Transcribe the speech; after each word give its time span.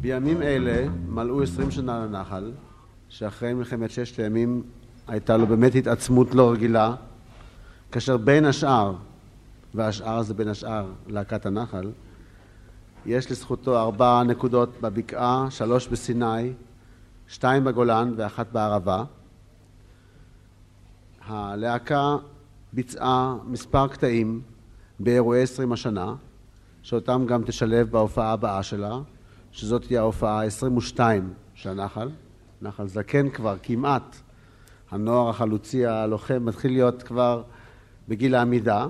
בימים 0.00 0.42
אלה 0.42 0.88
מלאו 1.08 1.42
עשרים 1.42 1.70
שנה 1.70 2.06
לנחל, 2.06 2.52
שאחרי 3.08 3.54
מלחמת 3.54 3.90
ששת 3.90 4.18
הימים 4.18 4.62
הייתה 5.08 5.36
לו 5.36 5.46
באמת 5.46 5.74
התעצמות 5.74 6.34
לא 6.34 6.52
רגילה, 6.52 6.94
כאשר 7.92 8.16
בין 8.16 8.44
השאר, 8.44 8.94
והשאר 9.74 10.22
זה 10.22 10.34
בין 10.34 10.48
השאר 10.48 10.86
להקת 11.06 11.46
הנחל, 11.46 11.90
יש 13.06 13.30
לזכותו 13.30 13.78
ארבע 13.78 14.22
נקודות 14.22 14.80
בבקעה, 14.80 15.46
שלוש 15.50 15.88
בסיני, 15.88 16.52
שתיים 17.28 17.64
בגולן 17.64 18.12
ואחת 18.16 18.46
בערבה. 18.52 19.04
הלהקה 21.26 22.16
ביצעה 22.72 23.36
מספר 23.44 23.88
קטעים 23.88 24.40
באירועי 25.00 25.42
עשרים 25.42 25.72
השנה, 25.72 26.14
שאותם 26.82 27.24
גם 27.28 27.42
תשלב 27.44 27.90
בהופעה 27.90 28.32
הבאה 28.32 28.62
שלה, 28.62 28.98
שזאת 29.56 29.82
תהיה 29.86 30.00
ההופעה 30.00 30.42
ה-22 30.42 31.00
של 31.54 31.70
הנחל. 31.70 32.10
נחל 32.62 32.86
זקן 32.86 33.30
כבר 33.30 33.56
כמעט. 33.62 34.16
הנוער 34.90 35.28
החלוצי 35.28 35.86
הלוחם 35.86 36.44
מתחיל 36.44 36.72
להיות 36.72 37.02
כבר 37.02 37.42
בגיל 38.08 38.34
העמידה. 38.34 38.86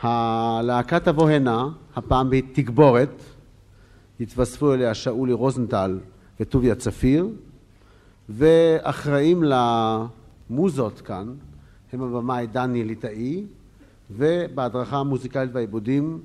הלהקה 0.00 1.00
תבוא 1.00 1.30
הנה, 1.30 1.68
הפעם 1.96 2.30
בתגבורת, 2.30 3.22
התווספו 4.20 4.74
אליה 4.74 4.94
שאולי 4.94 5.32
רוזנטל 5.32 5.98
וטוביה 6.40 6.74
צפיר, 6.74 7.28
ואחראים 8.28 9.44
למוזות 9.44 11.00
כאן 11.00 11.34
הם 11.92 12.02
הבמאי 12.02 12.46
דני 12.46 12.84
ליטאי, 12.84 13.44
ובהדרכה 14.10 14.96
המוזיקלית 14.96 15.50
והעיבודים 15.52 16.20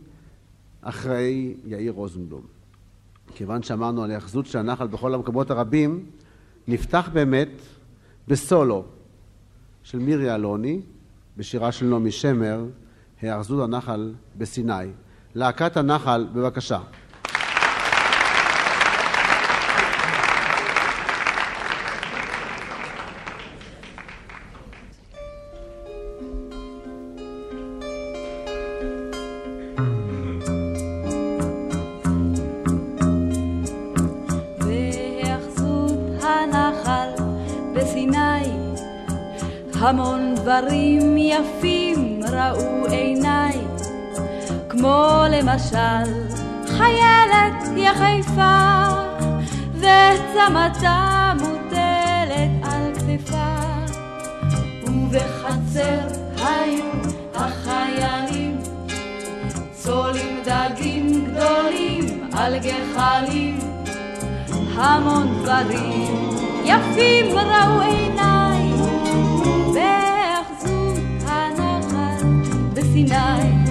אחראי 0.82 1.54
יאיר 1.66 1.94
רוזנבלום. 1.94 2.58
כיוון 3.36 3.64
שאמרנו 3.64 4.04
על 4.04 4.12
היאחזות 4.12 4.46
של 4.46 4.60
הנחל 4.60 4.88
בכל 4.88 5.14
המקומות 5.14 5.52
הרבים, 5.52 6.06
נפתח 6.68 7.10
באמת 7.14 7.50
בסולו 8.28 8.86
של 9.84 10.00
מירי 10.00 10.36
אלוני, 10.36 10.82
בשירה 11.38 11.72
של 11.72 11.86
נעמי 11.86 12.12
שמר, 12.12 12.66
היאחזות 13.22 13.64
הנחל 13.64 14.14
בסיני. 14.38 14.74
להקת 15.36 15.78
הנחל, 15.78 16.28
בבקשה. 16.34 16.80
על 62.38 62.58
גחלים, 62.58 63.60
המון 64.76 65.44
דברים 65.44 66.30
יפים 66.66 67.26
ראו 67.38 67.82
עיניי. 67.82 68.38
סיני, 72.98 73.66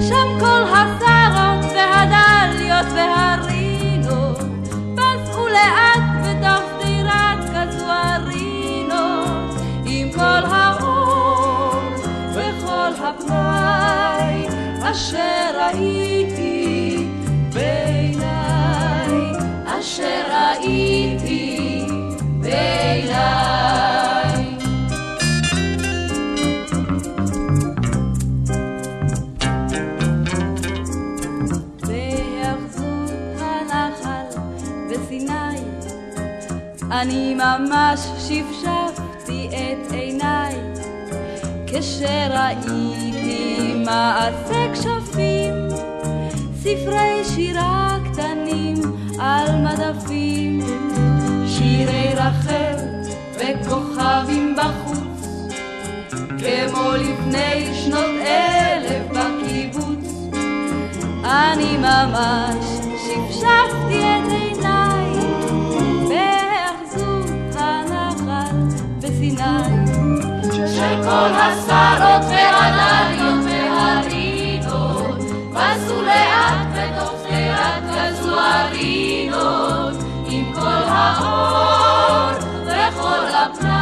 שם 0.00 0.28
כל 0.40 0.62
השרות 0.72 1.72
והדליות 1.74 2.86
והרינות, 2.94 4.38
פסעו 4.94 5.48
לאט 5.48 6.04
בתוך 6.22 6.64
דירת 6.84 7.38
קזוארינות, 7.54 8.90
עם 9.84 10.12
כל 10.12 10.42
האור 10.50 11.74
וכל 12.34 12.92
הפנאי 13.04 14.46
אשר 14.82 15.50
ראיתי 15.58 16.19
אני 37.00 37.34
ממש 37.34 38.00
שפשפתי 38.18 39.48
את 39.48 39.92
עיניי. 39.92 40.54
כשראיתי 41.66 42.94
מעשה 43.84 44.72
כשפים 44.72 45.54
ספרי 46.54 47.24
שירה 47.24 47.98
קטנים 48.12 48.74
על 49.18 49.46
מדפים. 49.56 50.60
שירי 51.46 52.14
רחל 52.14 52.76
וכוכבים 53.34 54.56
בחוץ 54.56 55.48
כמו 56.38 56.90
לפני 56.96 57.74
שנות 57.74 58.20
אלף 58.26 59.02
בקיבוץ. 59.10 60.30
אני 61.24 61.76
ממש 61.76 62.64
שפשפתי 63.06 63.98
את 63.98 64.30
עיניי 64.30 64.49
של 69.36 71.02
כל 71.02 71.30
השרות 71.32 72.24
והדליות 72.30 73.44
והרינות, 73.44 75.18
פסו 75.52 76.02
לאט 76.02 76.66
בתוך 76.74 77.12
שדרת 77.28 77.82
גזוארינות, 78.12 79.24
עם 80.26 80.44
כל 80.54 80.82
האור 80.86 82.30
וכל 82.66 83.24
הפנאי 83.34 83.79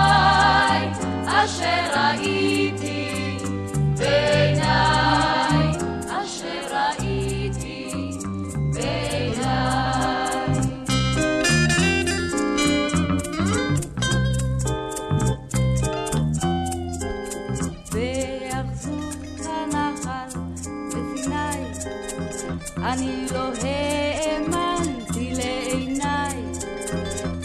האמנתי 23.63 25.33
לעיניי, 25.35 26.43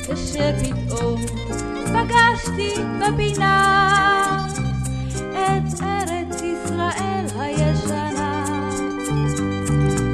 כשפתאום 0.01 1.21
פגשתי 1.85 2.73
בפינה 2.99 4.47
את 5.31 5.81
ארץ 5.81 6.41
ישראל 6.41 7.25
הישנה. 7.39 8.43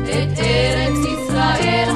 את 0.06 0.40
ארץ 0.40 0.98
ישראל 1.06 1.89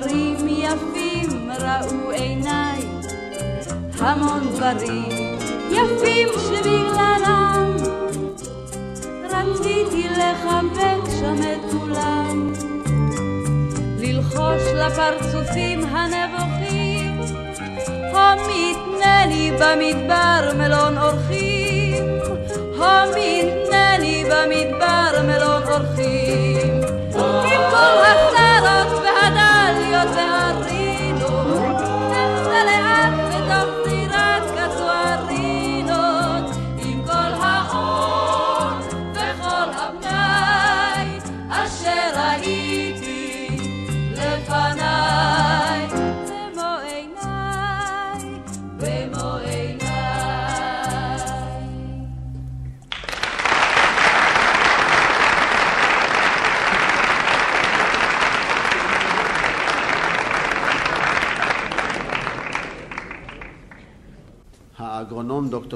דברים 0.00 0.48
יפים 0.48 1.50
ראו 1.50 2.10
עיניי, 2.10 2.80
המון 3.98 4.40
דברים 4.54 5.38
יפים 5.70 6.28
שבגללם 6.38 7.76
רציתי 9.24 10.08
לחבק 10.08 11.10
שם 11.20 11.36
את 11.42 11.72
כולם, 11.72 12.52
ללחוש 13.98 14.62
לפרצופים 14.74 15.80
הנבוכים, 15.86 17.20
המתנה 18.14 19.26
לי 19.26 19.50
במדבר 19.52 20.52
מלון 20.58 20.98
אורחים, 20.98 22.04
המתנה 22.80 23.98
לי 23.98 24.24
במדבר 24.24 25.22
מלון 25.22 25.62
אורחים, 25.62 26.80
עם 27.14 27.60
כל 27.70 28.27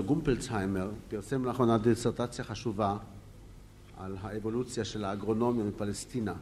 דוקטור 0.02 0.16
גומפלצהיימר 0.16 0.90
פרסם 1.08 1.44
לאחרונה 1.44 1.78
דיסרטציה 1.78 2.44
חשובה 2.44 2.96
על 3.98 4.16
האבולוציה 4.20 4.84
של 4.84 5.04
האגרונומיה 5.04 5.64
מפלסטינה 5.64 6.34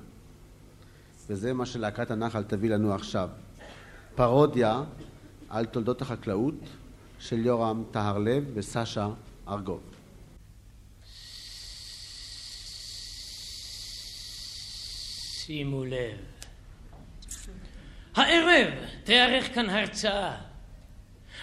וזה 1.27 1.53
מה 1.53 1.67
שלהקת 1.67 2.11
הנחל 2.11 2.43
תביא 2.43 2.71
לנו 2.71 2.95
עכשיו 2.95 3.29
פרודיה 4.15 4.83
על 5.49 5.67
תולדות 5.67 6.03
החקלאות 6.03 6.55
של 7.19 7.47
יורם 7.47 7.85
טהרלב 7.91 8.45
וסשה 8.55 9.09
ארגוב 9.49 9.81
שימו 15.47 15.85
לב. 15.85 16.19
הערב 18.15 18.69
תיערך 19.05 19.55
כאן 19.55 19.71
הרצאה. 19.71 20.50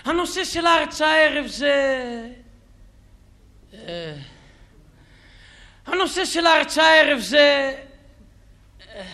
הנושא 0.08 0.44
של 0.44 0.66
ההרצאה 0.66 1.12
הערב 1.12 1.48
זה... 1.48 1.74
אה, 3.74 4.16
הנושא 5.86 6.26
של 6.26 6.46
ההרצאה 6.46 6.86
הערב 6.86 7.20
זה... 7.20 7.76
אה, 8.90 9.08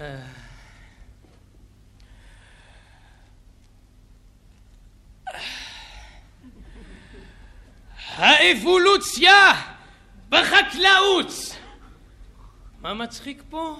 אה, 0.00 0.22
האבולוציה 8.16 9.52
בחקלאות. 10.28 11.32
מה 12.80 12.94
מצחיק 12.94 13.42
פה? 13.50 13.76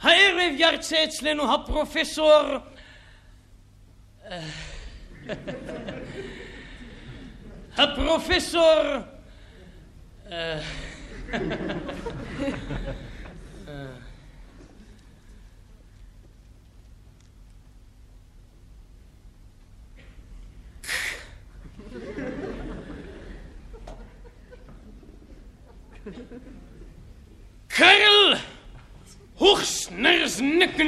הערב 0.00 0.52
ירצה 0.56 1.04
אצלנו 1.04 1.54
הפרופסור... 1.54 2.42
אה, 4.24 4.40
הפרופסור... 7.76 8.82
אה, 10.30 10.60
הוכסנרזנקן... 29.46 30.86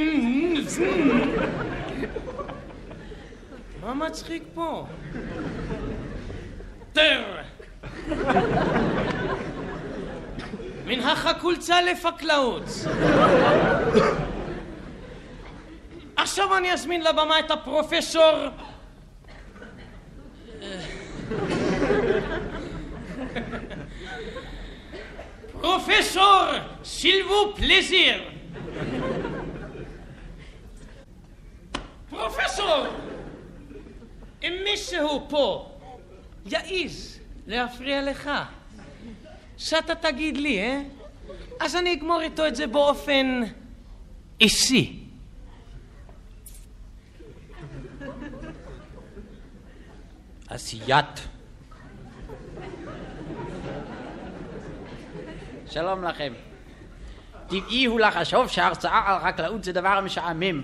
מה 3.81 3.95
מצחיק 3.95 4.43
פה? 4.55 4.87
טר! 6.93 7.25
מן 10.87 11.01
החקולצה 11.01 11.83
לפקלאות. 11.83 12.63
עכשיו 16.17 16.57
אני 16.57 16.73
אזמין 16.73 17.05
לבמה 17.05 17.39
את 17.39 17.51
הפרופסור... 17.51 18.33
פרופסור 25.61 26.43
סילבו 26.85 27.55
פלזיר. 27.57 28.28
פרופסור! 32.29 32.87
אם 34.43 34.53
מישהו 34.65 35.27
פה 35.29 35.71
יעז 36.47 37.19
להפריע 37.47 38.03
לך, 38.03 38.31
שאתה 39.59 39.95
תגיד 39.95 40.37
לי, 40.37 40.59
אה? 40.59 40.83
אז 41.61 41.77
אני 41.77 41.93
אגמור 41.93 42.21
איתו 42.21 42.47
את 42.47 42.57
זה 42.57 42.67
באופן 42.67 43.43
אישי. 44.41 45.05
עשיית. 50.49 51.29
שלום 55.71 56.05
לכם. 56.05 56.33
טבעי 57.47 57.85
הוא 57.85 58.01
לחשוב 58.01 58.49
שההרצאה 58.49 59.03
על 59.07 59.33
חקלאות 59.33 59.65
זה 59.65 59.73
דבר 59.73 60.01
משעמם, 60.01 60.63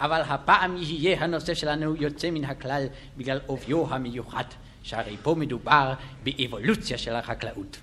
אבל 0.00 0.20
הפעם 0.20 0.76
יהיה 0.76 1.24
הנושא 1.24 1.54
שלנו 1.54 1.96
יוצא 1.96 2.30
מן 2.30 2.44
הכלל 2.44 2.86
בגלל 3.16 3.40
אופיו 3.48 3.94
המיוחד, 3.94 4.44
שהרי 4.82 5.16
פה 5.22 5.34
מדובר 5.34 5.92
באבולוציה 6.22 6.98
של 6.98 7.14
החקלאות. 7.14 7.76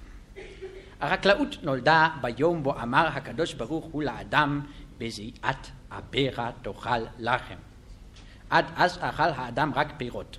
החקלאות 1.01 1.63
נולדה 1.63 2.10
ביום 2.22 2.63
בו 2.63 2.82
אמר 2.82 3.08
הקדוש 3.08 3.53
ברוך 3.53 3.86
הוא 3.86 4.03
לאדם 4.03 4.62
בזיעת 4.98 5.72
אביך 5.91 6.41
תאכל 6.62 7.00
לחם. 7.20 7.55
עד 8.50 8.65
אז 8.75 8.98
אכל 9.01 9.24
האדם 9.24 9.72
רק 9.75 9.88
פירות. 9.98 10.38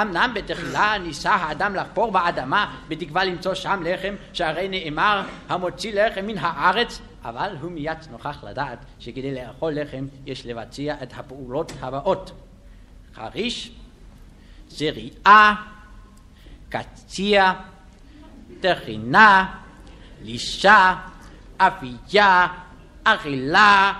אמנם 0.00 0.32
בתחילה 0.34 0.98
ניסה 0.98 1.34
האדם 1.34 1.74
לחפור 1.74 2.10
באדמה 2.12 2.76
בתקווה 2.88 3.24
למצוא 3.24 3.54
שם 3.54 3.82
לחם 3.84 4.14
שהרי 4.32 4.68
נאמר 4.68 5.22
המוציא 5.48 6.02
לחם 6.02 6.26
מן 6.26 6.38
הארץ 6.38 7.00
אבל 7.28 7.56
הוא 7.60 7.70
מיד 7.70 7.98
נוכח 8.10 8.44
לדעת 8.44 8.78
שכדי 8.98 9.34
לאכול 9.34 9.72
לחם 9.72 10.06
יש 10.26 10.46
לבצע 10.46 10.94
את 11.02 11.12
הפעולות 11.16 11.72
הבאות 11.80 12.32
חריש, 13.14 13.70
זריעה, 14.68 15.54
קציע, 16.68 17.52
טחינה, 18.60 19.54
לישה, 20.22 20.94
אפייה, 21.56 22.46
אכילה 23.04 23.92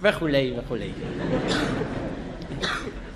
וכולי 0.00 0.54
וכולי. 0.58 0.92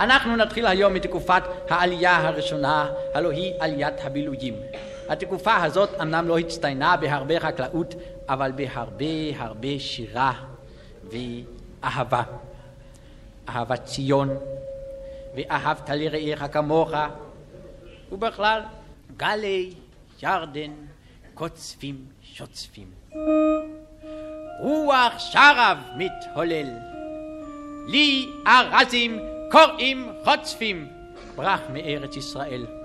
אנחנו 0.01 0.37
נתחיל 0.37 0.67
היום 0.67 0.95
מתקופת 0.95 1.43
העלייה 1.71 2.17
הראשונה, 2.29 2.91
הלוא 3.15 3.31
היא 3.33 3.53
עליית 3.61 3.95
הבילויים. 4.05 4.55
התקופה 5.09 5.57
הזאת 5.57 5.91
אמנם 6.01 6.29
לא 6.29 6.39
הצטיינה 6.39 6.97
בהרבה 6.97 7.41
חקלאות, 7.41 7.95
אבל 8.29 8.53
בהרבה 8.53 9.05
הרבה 9.37 9.79
שירה 9.79 10.33
ואהבה. 11.11 12.23
אהבת 13.49 13.85
ציון, 13.85 14.29
ואהבת 15.37 15.91
לרעיך 15.91 16.45
כמוך, 16.53 16.91
ובכלל 18.13 18.63
גלי 19.17 19.75
ירדן 20.23 20.73
קוצפים 21.35 22.07
שוצפים. 22.23 22.91
רוח 24.61 25.19
שרב 25.19 25.79
מתהולל, 25.97 26.71
לי 27.87 28.29
ארזים 28.47 29.19
קוראים 29.51 30.13
חוצפים, 30.25 30.89
ברח 31.37 31.61
מארץ 31.73 32.17
ישראל. 32.17 32.76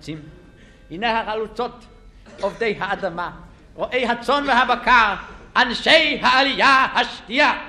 החלוצים. 0.00 0.18
הנה 0.90 1.20
החלוצות 1.20 1.84
עובדי 2.40 2.76
האדמה, 2.80 3.30
רועי 3.74 4.06
הצאן 4.06 4.44
והבקר, 4.48 5.14
אנשי 5.56 6.18
העלייה 6.22 6.86
השנייה. 6.94 7.59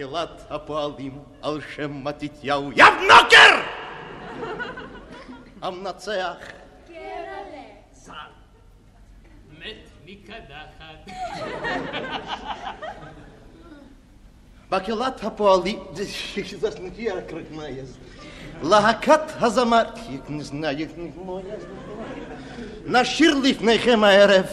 Акелат 0.00 0.46
апоалим, 0.48 1.22
алшем 1.42 1.92
матитьяу, 1.92 2.70
явнокер! 2.70 3.62
המנצח. 5.62 6.36
צר. 7.92 8.12
מת 9.58 9.88
מקדחת. 10.06 11.10
מקהלת 14.72 15.24
הפועלים, 15.24 15.78
להקת 18.62 19.20
הזמר, 19.40 19.82
נשיר 22.86 23.34
לפניכם 23.42 24.04
הערב, 24.04 24.46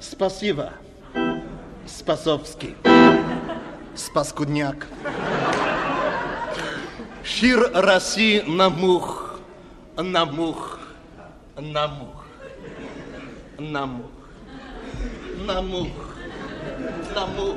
ספסיבה, 0.00 0.68
ספסובסקי 1.86 2.91
спаскудняк. 3.96 4.86
Шир 7.24 7.70
роси 7.74 8.42
на 8.46 8.68
мух, 8.68 9.38
на 9.96 10.24
мух, 10.24 10.80
на 11.56 11.88
мух, 11.88 12.24
на 13.58 13.86
мух, 13.86 14.10
на 15.46 15.62
мух, 15.62 15.88
на 17.14 17.26
мух. 17.26 17.56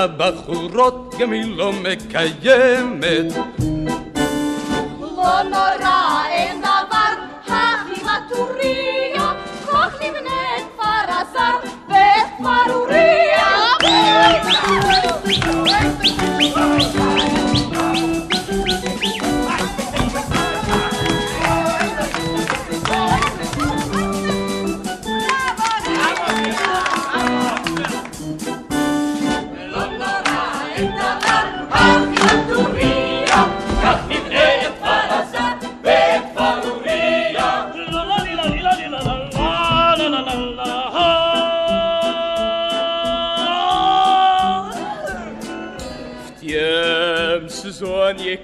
הבחורות 0.00 1.14
גם 1.18 1.32
היא 1.32 1.56
לא 1.56 1.72
מקיימת. 1.72 3.34
לא 5.00 5.42
נורא, 5.42 6.24
אין 6.30 6.60
דבר, 6.60 7.12
החימטוריה, 7.46 9.32
כך 9.66 9.94
נבנה 10.02 10.40
כפר 10.76 11.04
עשר 11.08 11.68
ואת 11.88 12.30
כפר 12.38 12.70
אוריה. 12.70 13.10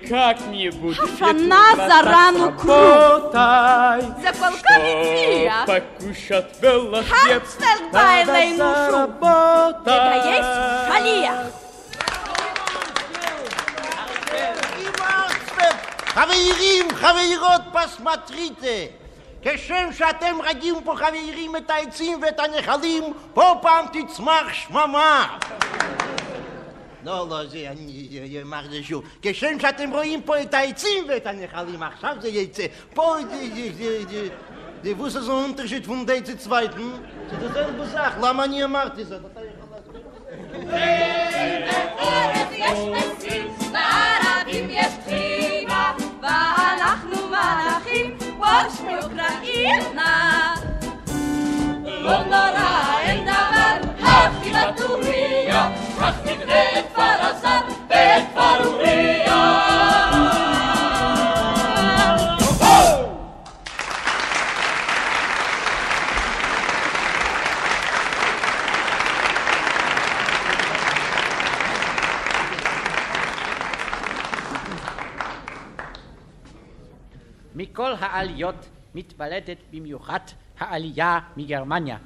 как 0.10 0.40
мне 0.48 0.72
будет 0.72 1.00
Хана 1.20 1.76
зарану 1.76 2.52
работать, 2.52 4.22
זה 4.22 4.32
כל 4.40 4.56
כך 4.64 4.82
הצליח. 4.82 5.66
покушать 5.68 6.60
было 6.62 7.04
хлеб, 7.04 7.44
הצטלת 7.44 7.94
надо 7.94 8.22
אלינו 8.22 8.58
שוב. 8.58 8.92
заработать. 8.92 9.88
לגייס 9.88 10.46
שליח. 10.88 11.38
חברים, 16.06 16.88
חברות, 16.96 17.62
פסמטריטה. 17.72 18.80
כשם 19.42 19.90
שאתם 19.98 20.36
רגילים 20.44 20.84
פה 20.84 20.96
חברים 20.96 21.56
את 21.56 21.70
העצים 21.70 22.20
ואת 22.22 22.40
הנחלים, 22.40 23.04
פה 23.34 23.56
פעם 23.62 23.86
תצמח 23.94 24.54
שממה. 24.54 25.38
לא, 27.07 27.27
לא, 27.29 27.47
זה, 27.47 27.71
אני 27.71 28.43
אמר 28.43 28.61
זה 28.71 28.83
שוב. 28.83 29.05
כשם 29.23 29.61
שאתם 29.61 29.91
רואים 29.91 30.23
פה 30.23 30.43
את 30.43 30.55
העצים 30.55 31.05
ואת 31.09 31.27
הנחלים, 31.27 31.83
עכשיו 31.83 32.17
זה 32.21 32.29
יצא. 32.29 32.67
פה, 32.95 33.17
די 34.83 34.93
וווס 34.93 35.17
איז 35.17 35.29
אונטרשיט 35.29 35.87
פון 35.87 36.07
דיי 36.07 36.23
צו 36.23 36.37
צווייטן? 36.37 36.91
צו 37.31 37.37
דער 37.37 37.69
זelfde 37.69 37.85
זאך, 37.85 38.19
לאמע 38.23 38.47
ני 38.47 38.67
מארט 38.67 38.99
איז 38.99 39.09
דאס. 39.09 39.21
בערבים 43.73 44.71
יש 44.71 44.93
חיבה, 45.05 45.93
ואנחנו 46.23 47.29
מלאכים, 47.29 48.17
וואש 48.39 48.81
מאוקראינה. 48.81 50.55
לא 51.85 52.25
נורא, 52.25 52.99
אין 53.01 53.25
דבר 53.25 53.86
מכל 77.57 77.93
העליות 77.99 78.55
מתבלטת 78.95 79.57
במיוחד 79.73 80.21
העלייה 80.59 81.19
מגרמניה. 81.37 81.97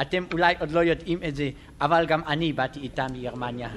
אתם 0.00 0.24
אולי 0.32 0.54
עוד 0.60 0.70
לא 0.70 0.80
יודעים 0.80 1.18
את 1.28 1.36
זה, 1.36 1.50
אבל 1.80 2.06
גם 2.06 2.20
אני 2.26 2.52
באתי 2.52 2.80
איתה 2.80 3.06
מגרמניה. 3.12 3.68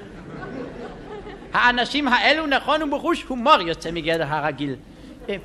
האנשים 1.52 2.08
האלו 2.08 2.46
נכון 2.46 2.82
ובחוש 2.82 3.22
הומור 3.22 3.60
יוצא 3.60 3.90
מגדר 3.90 4.26
הרגיל. 4.28 4.76
אה, 5.28 5.36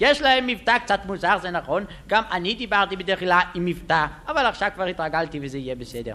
יש 0.00 0.20
להם 0.22 0.46
מבטא 0.46 0.78
קצת 0.78 1.00
מוזר, 1.06 1.38
זה 1.42 1.50
נכון, 1.50 1.84
גם 2.06 2.22
אני 2.30 2.54
דיברתי 2.54 2.96
בדרך 2.96 3.20
כלל 3.20 3.40
עם 3.54 3.64
מבטא, 3.64 4.06
אבל 4.28 4.46
עכשיו 4.46 4.70
כבר 4.74 4.84
התרגלתי 4.84 5.38
וזה 5.42 5.58
יהיה 5.58 5.74
בסדר. 5.74 6.14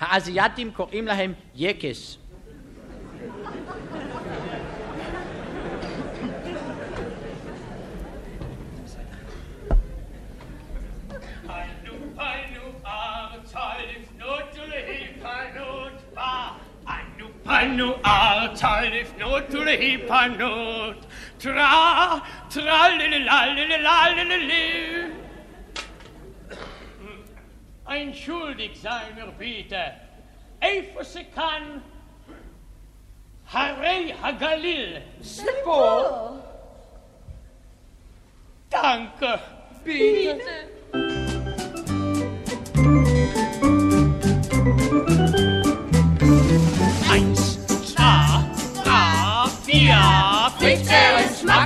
האזייתים 0.00 0.70
קוראים 0.70 1.06
להם 1.06 1.32
יקס. 1.54 2.18
anno 17.62 18.00
altar 18.04 18.84
if 18.84 19.16
not 19.18 19.50
to 19.50 19.64
the 19.64 19.76
hipanot. 19.82 20.98
Tra 21.38 22.20
tra 22.50 22.80
le 22.98 23.18
la 23.28 23.38
le 23.56 23.78
la 23.86 23.98
le 24.16 24.38
le 24.50 24.62
ein 27.86 28.12
schuldig 28.14 28.76
sei 28.76 29.12
mir 29.16 29.30
bitte 29.38 29.84
eifose 30.60 31.24
kann 31.34 31.82
harei 33.54 34.12
hagalil. 34.22 35.02
Sipo 35.20 35.80
danke 38.70 39.32
bitte, 39.84 40.34
bitte. 40.34 40.81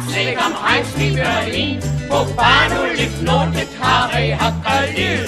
Amsterdam, 0.07 0.55
Heimspiel 0.63 1.15
Berlin, 1.17 1.81
Kobano, 2.09 2.85
Lipnot, 2.95 3.53
Tare, 3.77 4.39
Hakalil. 4.39 5.27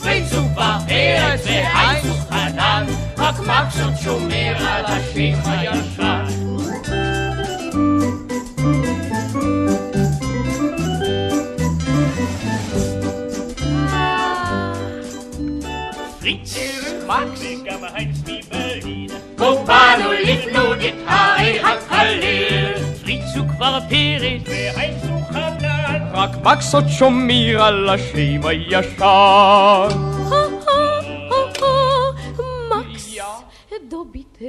Fritzupa, 0.00 0.84
Erze, 0.88 1.62
Heizu, 1.62 2.12
Hanan, 2.28 2.88
Hakmaksut, 3.16 3.96
Shomer, 4.02 4.56
Alashim, 4.56 5.36
Hayashan. 5.44 6.26
Fritz, 16.20 16.58
Max, 17.06 17.40
עוד 26.74 26.88
שומר 26.88 27.62
על 27.62 27.88
השם 27.88 28.46
הישן. 28.46 29.88
מקס, 32.70 33.18
דו 33.88 34.04
ביטה. 34.04 34.44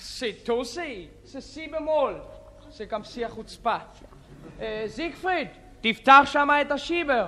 C'est 0.00 0.44
tosé, 0.44 1.10
c'est 1.24 1.40
si 1.40 1.68
גם 2.84 3.04
שיא 3.04 3.26
החוצפה. 3.26 3.76
אה, 4.60 4.84
זיגפריד, 4.86 5.48
תפתח 5.80 6.22
שם 6.24 6.48
את 6.60 6.70
השיבר. 6.72 7.26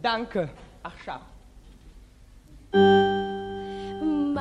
דנקה, 0.00 0.44
עכשיו. 0.84 1.18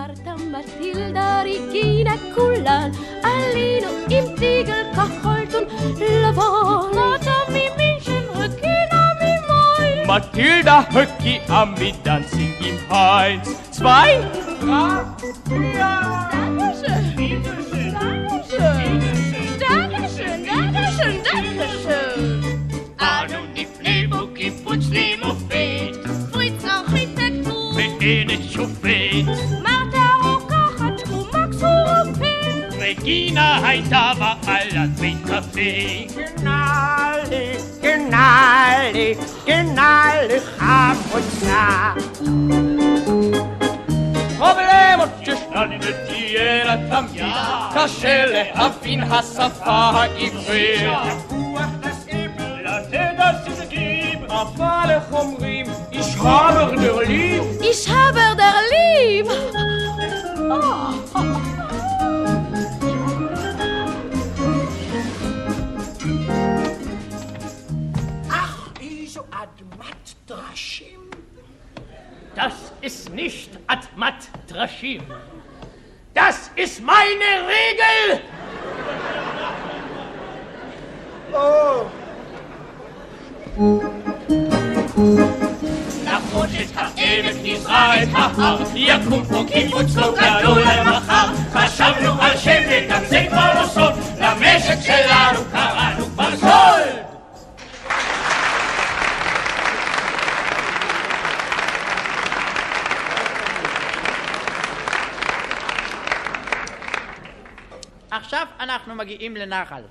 Martha, 0.08 0.38
Mathilda, 0.38 1.44
Regina, 1.44 2.16
Kulan, 2.34 2.96
Alino, 3.24 3.90
im 4.08 4.36
Tiegel, 4.38 4.86
Kocholt 4.96 5.54
und 5.54 6.00
Lavon. 6.22 6.96
Martha, 6.96 7.36
Mimischen, 7.52 8.24
Regina, 8.40 9.02
Mimoi. 9.20 10.06
Mathilda, 10.08 10.88
Höcki, 10.94 11.42
Ami, 11.50 11.94
Dancing 12.06 12.54
im 12.62 12.80
Heinz. 12.90 13.50
Zwei, 13.72 14.22
drei, 14.62 15.04
ja. 15.78 16.30
Dankeschön. 16.32 17.44
Dankeschön. 17.44 17.94
Dankeschön. 17.94 18.90
Dankeschön. 19.60 20.46
Dankeschön. 20.46 21.16
Dankeschön. 21.34 22.44
Anu, 22.98 23.40
nifne, 23.54 24.08
buki, 24.08 24.52
putschli, 24.64 25.18
mufit. 25.22 26.00
Fritz, 26.32 26.64
Architekt, 26.64 28.00
Beene, 28.00 28.38
Schufit. 28.42 29.57
רופא 33.07 33.07
רגינה 33.07 33.69
הייתה 33.69 34.13
בעלת 34.19 34.91
בית 35.01 35.17
קפה. 35.25 36.21
Gnade, 36.37 37.83
Gnade, 37.83 39.47
Gnade, 39.47 40.41
חמוצה. 40.59 41.93
פרובלמות 44.39 45.09
שישנן 45.25 45.79
ותהיינה 45.81 46.77
תמיד, 46.91 47.35
קשה 47.75 48.25
להבין 48.27 49.03
השפה 49.03 49.71
העברית. 49.71 50.83
אבל 54.29 54.91
איך 54.91 55.13
אומרים, 55.13 55.67
איש 55.93 56.15
הבר 56.17 56.71
נרלים, 56.71 57.43
איש 57.61 57.89
הבר 57.89 58.35
דר 58.37 58.53
Das 72.37 72.73
ist 72.81 73.11
nicht 73.11 73.51
Admat 73.67 74.29
Drashim. 74.49 75.03
Das 76.15 76.51
ist 76.57 76.81
meine 76.81 77.31
Regel! 77.49 78.21
למרות 86.07 86.49
את 86.63 86.77
העמק 86.77 87.37
נזרע 87.43 88.03
את 88.03 88.09
ההר, 88.13 88.59
יקום 88.75 89.25
פה 89.25 89.45
קיבוץ 89.53 89.97
לא 89.97 90.15
גדול 90.15 90.63
למחר. 90.63 91.27
חשבנו 91.53 92.23
על 92.23 92.37
שם 92.37 92.63
וגם 92.71 93.05
זה 93.05 93.25
כבר 93.29 93.61
לא 93.61 93.67
סוד, 93.67 93.93
למשק 94.19 94.77
שלנו 94.83 95.41
מגיעים 108.98 109.36
לנחל. 109.36 109.82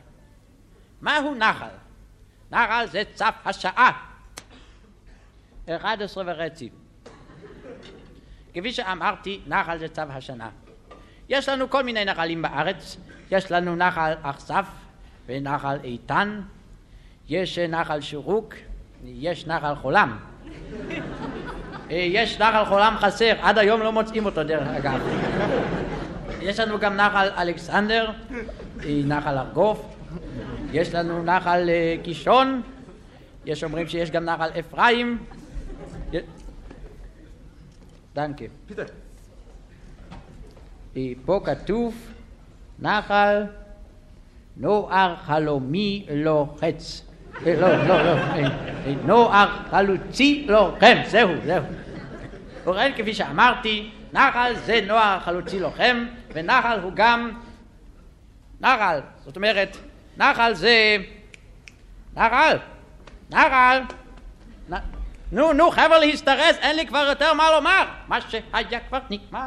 מהו 1.00 1.34
נחל? 1.34 1.74
נחל 2.52 2.86
זה 2.86 3.02
צף 3.14 3.34
השעה. 3.44 3.92
11 5.70 6.24
וחצי. 6.26 6.70
כפי 8.54 8.72
שאמרתי, 8.72 9.40
נחל 9.46 9.78
זה 9.78 9.88
צו 9.88 10.02
השנה. 10.08 10.48
יש 11.28 11.48
לנו 11.48 11.70
כל 11.70 11.82
מיני 11.82 12.04
נחלים 12.04 12.42
בארץ, 12.42 12.96
יש 13.30 13.52
לנו 13.52 13.76
נחל 13.76 14.12
אכסף 14.22 14.66
ונחל 15.26 15.78
איתן, 15.84 16.40
יש 17.28 17.58
נחל 17.58 18.00
שורוק, 18.00 18.54
יש 19.04 19.46
נחל 19.46 19.74
חולם. 19.74 20.18
יש 21.90 22.40
נחל 22.40 22.64
חולם 22.64 22.96
חסר, 22.98 23.32
עד 23.40 23.58
היום 23.58 23.80
לא 23.80 23.92
מוצאים 23.92 24.26
אותו 24.26 24.44
דרך 24.44 24.68
אגב. 24.68 25.00
יש 26.40 26.60
לנו 26.60 26.78
גם 26.78 26.96
נחל 26.96 27.28
אלכסנדר, 27.38 28.10
נחל 28.84 29.38
ארגוף, 29.38 29.96
יש 30.72 30.94
לנו 30.94 31.24
נחל 31.24 31.68
אה, 31.68 31.94
קישון, 32.02 32.62
יש 33.46 33.64
אומרים 33.64 33.88
שיש 33.88 34.10
גם 34.10 34.24
נחל 34.24 34.48
אפרים. 34.58 35.18
דנקה. 38.14 38.44
פה 41.24 41.40
כתוב 41.44 42.12
נחל 42.78 43.42
נוער 44.56 45.16
חלומי 45.16 46.06
לוחץ. 46.10 47.02
אה, 47.46 47.54
לא, 47.60 47.76
לא, 47.76 48.02
לא, 48.02 48.16
אה, 48.18 48.94
נוער 49.04 49.48
חלוצי 49.70 50.46
לוחם, 50.48 50.96
זהו, 51.06 51.30
זהו. 51.46 51.64
ובכן, 52.64 52.92
כפי 52.96 53.14
שאמרתי, 53.14 53.90
נחל 54.12 54.52
זה 54.64 54.80
נוער 54.86 55.20
חלוצי 55.20 55.60
לוחם, 55.60 56.06
ונחל 56.32 56.78
הוא 56.82 56.92
גם 56.94 57.30
נחל. 58.60 59.00
זאת 59.24 59.36
אומרת, 59.36 59.76
נחל 60.16 60.54
זה... 60.54 60.96
נחל! 62.16 62.56
נחל! 63.30 63.80
נ... 64.70 64.74
נו, 65.32 65.52
נו, 65.52 65.70
חבר'ה 65.70 65.98
להזדרז, 65.98 66.56
אין 66.60 66.76
לי 66.76 66.86
כבר 66.86 67.06
יותר 67.08 67.34
מה 67.34 67.50
לומר. 67.50 67.84
מה 68.08 68.18
שהיה 68.20 68.80
כבר 68.88 68.98
נגמר. 69.10 69.40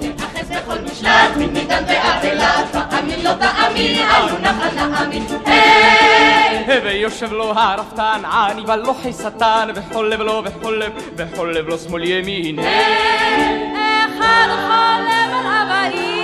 נאחז 0.00 0.50
בכל 0.50 0.78
משלט, 0.84 1.36
מדן 1.36 1.84
ועד 1.88 2.24
אילת, 2.24 2.85
תאמין 2.96 3.24
לא 3.24 3.30
תאמין, 3.32 4.06
היו 4.08 4.38
נחל 4.40 4.74
נאמין. 4.74 5.26
ויושב 6.84 7.32
לו 7.32 7.52
הרפתן, 7.52 8.22
עני 8.24 8.62
ולוחי 8.66 9.12
שטן, 9.12 9.68
וחולב 9.74 10.20
לו 10.20 10.42
וחולב, 10.44 10.92
וחולב 11.16 11.68
לו 11.68 11.78
שמאל 11.78 12.04
ימין. 12.04 12.58
אחד 12.58 14.48
חולם 14.48 15.06
על 15.08 15.46
אבא 15.46 16.15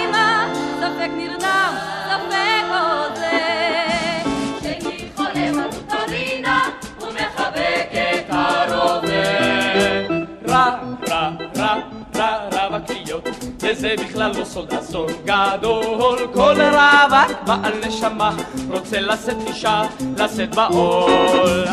וזה 13.83 13.95
בכלל 14.09 14.33
לא 14.38 14.45
סוד 14.45 14.73
אסון 14.73 15.07
גדול. 15.25 16.18
כל 16.35 16.55
רווק 16.61 17.38
בעל 17.47 17.73
נשמה 17.87 18.37
רוצה 18.71 19.01
לשאת 19.01 19.37
אישה, 19.47 19.83
לשאת 20.18 20.55
בעול. 20.55 21.66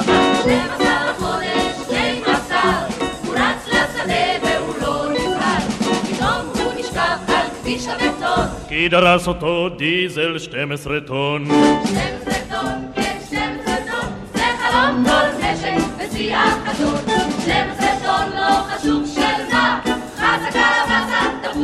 שנים 0.43 0.61
עשר 0.75 1.13
חודש, 1.17 1.87
שני 1.89 2.21
מסר, 2.21 3.05
הוא 3.25 3.35
רץ 3.35 3.67
לשדה 3.67 4.13
והוא 4.41 4.73
לא 4.81 5.11
נבהל. 5.11 5.61
פתאום 5.79 6.65
הוא 6.65 6.73
נשכב 6.79 7.17
על 7.27 7.47
כביש 7.61 7.87
הבטון. 7.87 8.45
כי 8.67 8.89
דרס 8.89 9.27
אותו 9.27 9.69
דיזל 9.69 10.39
12 10.39 10.99
טון. 11.07 11.45
12 11.85 12.33
טון, 12.49 12.91
כן 12.95 13.17
12 13.27 13.75
טון, 13.75 14.09
זה 14.33 14.41
חלום 14.59 15.05
כל 15.05 15.45
נשק 15.45 15.87
בשיא 15.97 16.35
החזון. 16.35 16.97
12 17.43 17.87
טון 18.03 18.29
לא 18.39 18.75
חשוב 18.75 19.03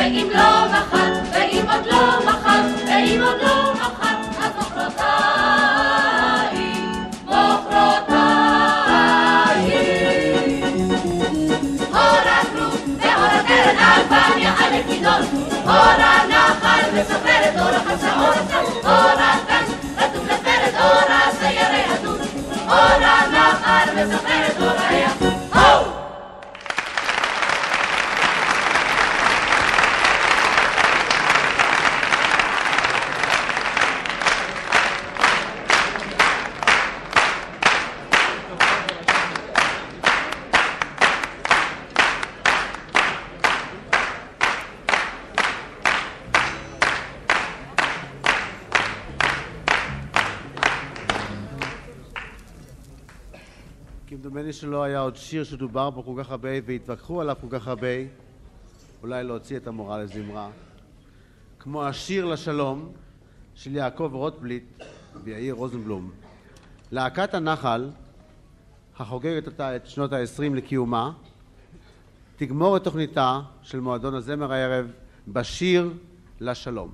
ואם 0.00 0.28
לא 0.34 0.66
מחר, 0.72 1.12
ואם 1.32 1.64
עוד 1.70 1.86
לא 1.86 2.20
מחר, 2.26 2.62
ואם 2.86 3.20
עוד 3.24 3.42
לא 3.42 3.74
מחר, 3.74 4.16
אז 4.42 4.52
מחרתיים, 4.58 5.90
מחרתיים. 7.26 8.00
הור 11.92 12.26
הכרוב 12.26 12.80
והור 13.00 13.24
הקרן 13.24 13.76
על 13.78 14.02
פניה 14.08 14.52
על 14.58 14.72
לכידון, 14.78 15.22
הור 15.64 15.98
הנחל 15.98 16.82
מספר 17.00 17.40
את 17.48 17.58
אור 17.58 17.68
החצה, 17.68 18.10
אור 18.20 18.28
הצם, 18.28 18.64
הור 18.82 19.20
הגן 19.20 19.64
רתום 19.98 20.26
לפרד, 20.26 20.74
אור 20.80 21.08
הסיירי 21.08 21.84
הדון, 21.94 22.20
אור 22.68 23.04
הנחל 23.04 23.88
מספר 23.94 24.46
את 24.46 24.60
אור 24.62 24.80
הים. 24.88 25.19
כמדומני 54.30 54.52
שלא 54.52 54.82
היה 54.82 55.00
עוד 55.00 55.16
שיר 55.16 55.44
שדובר 55.44 55.90
בו 55.90 56.02
כל 56.02 56.14
כך 56.18 56.30
הרבה 56.30 56.48
והתווכחו 56.66 57.20
עליו 57.20 57.36
כל 57.40 57.46
כך 57.50 57.68
הרבה, 57.68 57.86
אולי 59.02 59.24
להוציא 59.24 59.56
את 59.56 59.66
המורה 59.66 60.02
לזמרה, 60.02 60.50
כמו 61.58 61.84
השיר 61.84 62.24
לשלום 62.24 62.92
של 63.54 63.74
יעקב 63.74 64.10
רוטבליט 64.12 64.64
ויאיר 65.24 65.54
רוזנבלום. 65.54 66.10
להקת 66.92 67.34
הנחל, 67.34 67.90
החוגגת 68.98 69.48
עתה 69.48 69.76
את 69.76 69.86
שנות 69.86 70.12
ה-20 70.12 70.54
לקיומה, 70.54 71.12
תגמור 72.36 72.76
את 72.76 72.84
תוכניתה 72.84 73.40
של 73.62 73.80
מועדון 73.80 74.14
הזמר 74.14 74.52
הערב 74.52 74.92
בשיר 75.28 75.92
לשלום. 76.40 76.92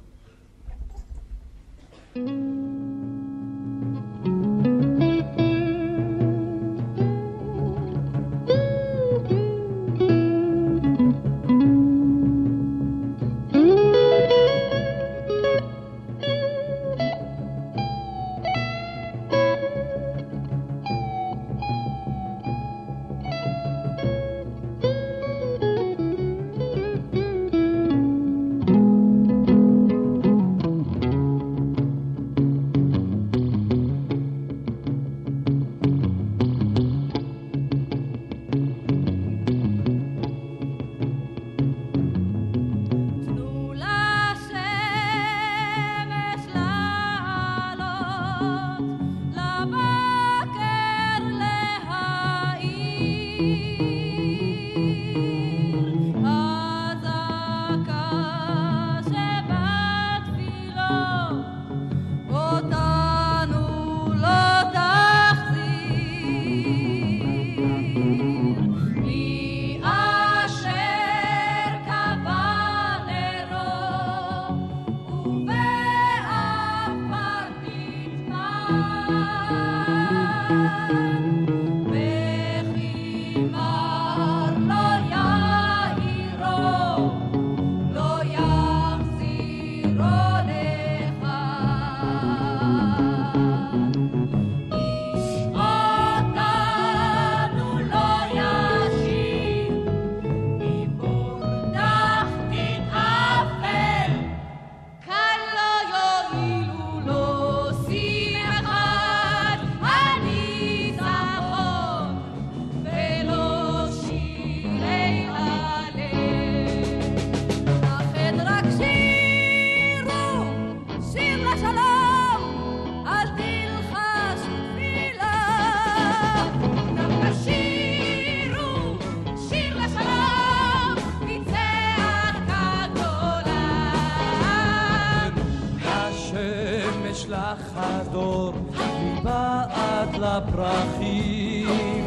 מבעד 138.72 140.16
לפרחים. 140.16 142.05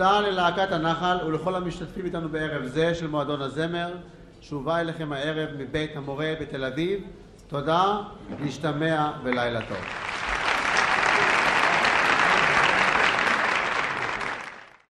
תודה 0.00 0.20
ללהקת 0.20 0.72
הנחל 0.72 1.16
ולכל 1.26 1.54
המשתתפים 1.54 2.04
איתנו 2.04 2.28
בערב 2.28 2.64
זה 2.66 2.94
של 2.94 3.06
מועדון 3.06 3.42
הזמר 3.42 3.94
שהובא 4.40 4.80
אליכם 4.80 5.12
הערב 5.12 5.48
מבית 5.58 5.96
המורה 5.96 6.32
בתל 6.40 6.64
אביב. 6.64 7.00
תודה, 7.48 8.00
להשתמע 8.40 9.10
ולילה 9.24 9.60
טוב. 9.68 9.99